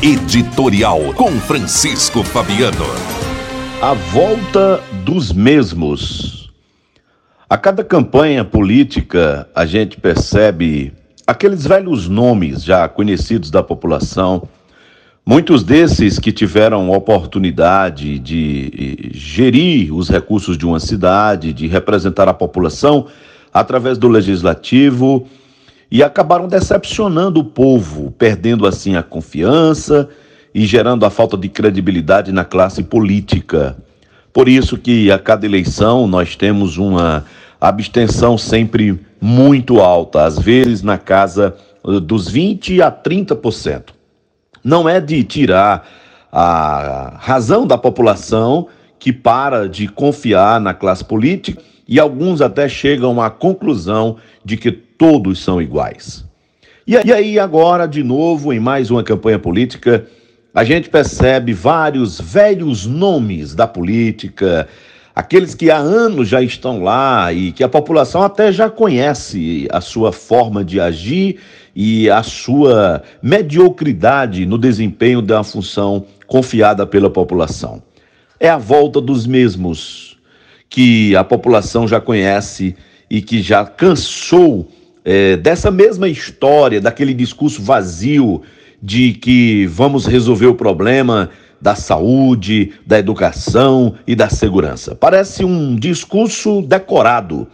Editorial 0.00 1.12
com 1.14 1.28
Francisco 1.40 2.22
Fabiano. 2.22 2.84
A 3.82 3.94
volta 3.94 4.80
dos 5.04 5.32
mesmos. 5.32 6.52
A 7.50 7.58
cada 7.58 7.82
campanha 7.82 8.44
política, 8.44 9.48
a 9.52 9.66
gente 9.66 9.98
percebe 9.98 10.92
aqueles 11.26 11.66
velhos 11.66 12.08
nomes 12.08 12.62
já 12.62 12.88
conhecidos 12.88 13.50
da 13.50 13.60
população. 13.60 14.46
Muitos 15.26 15.64
desses 15.64 16.20
que 16.20 16.30
tiveram 16.30 16.92
oportunidade 16.92 18.20
de 18.20 19.10
gerir 19.12 19.92
os 19.92 20.08
recursos 20.08 20.56
de 20.56 20.64
uma 20.64 20.78
cidade, 20.78 21.52
de 21.52 21.66
representar 21.66 22.28
a 22.28 22.34
população 22.34 23.08
através 23.52 23.98
do 23.98 24.06
legislativo 24.06 25.26
e 25.90 26.02
acabaram 26.02 26.46
decepcionando 26.46 27.40
o 27.40 27.44
povo, 27.44 28.10
perdendo 28.12 28.66
assim 28.66 28.96
a 28.96 29.02
confiança 29.02 30.08
e 30.54 30.66
gerando 30.66 31.06
a 31.06 31.10
falta 31.10 31.36
de 31.36 31.48
credibilidade 31.48 32.32
na 32.32 32.44
classe 32.44 32.82
política. 32.82 33.76
Por 34.32 34.48
isso 34.48 34.76
que 34.76 35.10
a 35.10 35.18
cada 35.18 35.46
eleição 35.46 36.06
nós 36.06 36.36
temos 36.36 36.76
uma 36.76 37.24
abstenção 37.60 38.36
sempre 38.36 39.00
muito 39.20 39.80
alta, 39.80 40.24
às 40.24 40.38
vezes 40.38 40.82
na 40.82 40.98
casa 40.98 41.56
eh, 41.84 42.00
dos 42.00 42.28
20 42.28 42.80
a 42.82 42.92
30%. 42.92 43.90
Não 44.62 44.88
é 44.88 45.00
de 45.00 45.24
tirar 45.24 45.88
a 46.30 47.16
razão 47.18 47.66
da 47.66 47.78
população 47.78 48.68
que 48.98 49.12
para 49.12 49.68
de 49.68 49.88
confiar 49.88 50.60
na 50.60 50.74
classe 50.74 51.04
política 51.04 51.62
e 51.86 51.98
alguns 51.98 52.42
até 52.42 52.68
chegam 52.68 53.20
à 53.20 53.30
conclusão 53.30 54.16
de 54.44 54.56
que 54.56 54.87
todos 54.98 55.42
são 55.42 55.62
iguais. 55.62 56.24
E 56.86 56.96
aí, 56.96 57.38
agora, 57.38 57.86
de 57.86 58.02
novo, 58.02 58.52
em 58.52 58.58
mais 58.58 58.90
uma 58.90 59.04
campanha 59.04 59.38
política, 59.38 60.06
a 60.54 60.64
gente 60.64 60.88
percebe 60.88 61.52
vários 61.52 62.20
velhos 62.20 62.86
nomes 62.86 63.54
da 63.54 63.66
política, 63.66 64.66
aqueles 65.14 65.54
que 65.54 65.70
há 65.70 65.76
anos 65.76 66.28
já 66.28 66.40
estão 66.42 66.82
lá 66.82 67.32
e 67.32 67.52
que 67.52 67.62
a 67.62 67.68
população 67.68 68.22
até 68.22 68.50
já 68.50 68.70
conhece 68.70 69.68
a 69.70 69.80
sua 69.80 70.12
forma 70.12 70.64
de 70.64 70.80
agir 70.80 71.38
e 71.76 72.08
a 72.08 72.22
sua 72.22 73.02
mediocridade 73.22 74.46
no 74.46 74.56
desempenho 74.56 75.20
da 75.20 75.44
função 75.44 76.06
confiada 76.26 76.86
pela 76.86 77.10
população. 77.10 77.82
É 78.40 78.48
a 78.48 78.56
volta 78.56 79.00
dos 79.00 79.26
mesmos 79.26 80.16
que 80.70 81.14
a 81.14 81.22
população 81.22 81.86
já 81.86 82.00
conhece 82.00 82.74
e 83.10 83.20
que 83.20 83.42
já 83.42 83.66
cansou 83.66 84.68
é, 85.04 85.36
dessa 85.36 85.70
mesma 85.70 86.08
história, 86.08 86.80
daquele 86.80 87.14
discurso 87.14 87.62
vazio 87.62 88.42
de 88.82 89.12
que 89.12 89.66
vamos 89.66 90.06
resolver 90.06 90.46
o 90.46 90.54
problema 90.54 91.30
da 91.60 91.74
saúde, 91.74 92.72
da 92.86 92.98
educação 92.98 93.94
e 94.06 94.14
da 94.14 94.28
segurança. 94.28 94.94
Parece 94.94 95.44
um 95.44 95.74
discurso 95.74 96.62
decorado, 96.62 97.48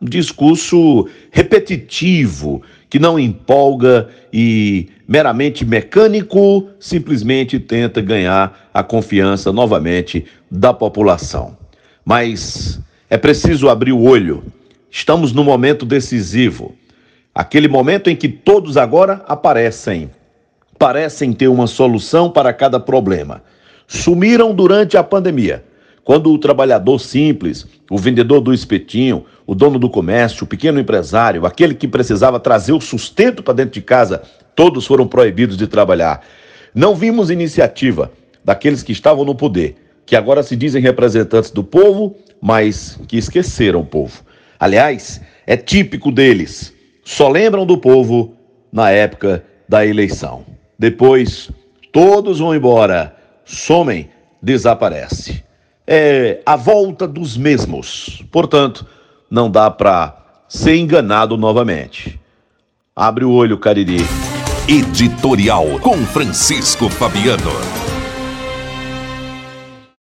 um 0.00 0.06
discurso 0.06 1.06
repetitivo, 1.30 2.62
que 2.88 2.98
não 2.98 3.18
empolga 3.18 4.08
e 4.32 4.88
meramente 5.06 5.64
mecânico, 5.64 6.68
simplesmente 6.78 7.58
tenta 7.60 8.00
ganhar 8.00 8.68
a 8.72 8.82
confiança 8.82 9.52
novamente 9.52 10.24
da 10.50 10.72
população. 10.72 11.56
Mas 12.04 12.80
é 13.08 13.18
preciso 13.18 13.68
abrir 13.68 13.92
o 13.92 14.02
olho. 14.02 14.42
Estamos 14.90 15.32
no 15.32 15.44
momento 15.44 15.84
decisivo. 15.84 16.74
Aquele 17.40 17.68
momento 17.68 18.10
em 18.10 18.14
que 18.14 18.28
todos 18.28 18.76
agora 18.76 19.24
aparecem, 19.26 20.10
parecem 20.78 21.32
ter 21.32 21.48
uma 21.48 21.66
solução 21.66 22.30
para 22.30 22.52
cada 22.52 22.78
problema. 22.78 23.42
Sumiram 23.88 24.54
durante 24.54 24.98
a 24.98 25.02
pandemia, 25.02 25.64
quando 26.04 26.30
o 26.30 26.36
trabalhador 26.36 26.98
simples, 26.98 27.66
o 27.90 27.96
vendedor 27.96 28.42
do 28.42 28.52
espetinho, 28.52 29.24
o 29.46 29.54
dono 29.54 29.78
do 29.78 29.88
comércio, 29.88 30.44
o 30.44 30.46
pequeno 30.46 30.78
empresário, 30.78 31.46
aquele 31.46 31.74
que 31.74 31.88
precisava 31.88 32.38
trazer 32.38 32.74
o 32.74 32.80
sustento 32.80 33.42
para 33.42 33.54
dentro 33.54 33.72
de 33.72 33.80
casa, 33.80 34.20
todos 34.54 34.86
foram 34.86 35.08
proibidos 35.08 35.56
de 35.56 35.66
trabalhar. 35.66 36.22
Não 36.74 36.94
vimos 36.94 37.30
iniciativa 37.30 38.12
daqueles 38.44 38.82
que 38.82 38.92
estavam 38.92 39.24
no 39.24 39.34
poder, 39.34 39.76
que 40.04 40.14
agora 40.14 40.42
se 40.42 40.54
dizem 40.54 40.82
representantes 40.82 41.50
do 41.50 41.64
povo, 41.64 42.14
mas 42.38 43.00
que 43.08 43.16
esqueceram 43.16 43.80
o 43.80 43.86
povo. 43.86 44.22
Aliás, 44.58 45.22
é 45.46 45.56
típico 45.56 46.12
deles 46.12 46.78
só 47.10 47.28
lembram 47.28 47.66
do 47.66 47.76
povo 47.76 48.36
na 48.72 48.92
época 48.92 49.44
da 49.68 49.84
eleição. 49.84 50.44
Depois, 50.78 51.50
todos 51.90 52.38
vão 52.38 52.54
embora, 52.54 53.16
somem, 53.44 54.08
desaparece. 54.40 55.42
É 55.84 56.40
a 56.46 56.54
volta 56.54 57.08
dos 57.08 57.36
mesmos. 57.36 58.22
Portanto, 58.30 58.86
não 59.28 59.50
dá 59.50 59.68
para 59.68 60.44
ser 60.48 60.76
enganado 60.76 61.36
novamente. 61.36 62.18
Abre 62.94 63.24
o 63.24 63.32
olho, 63.32 63.58
Cariri. 63.58 63.98
Editorial 64.68 65.80
com 65.80 65.96
Francisco 66.06 66.88
Fabiano. 66.88 67.99